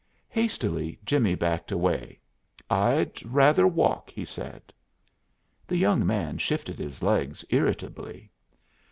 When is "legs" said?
7.03-7.45